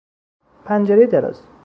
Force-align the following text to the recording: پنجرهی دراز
پنجرهی 0.65 1.07
دراز 1.07 1.41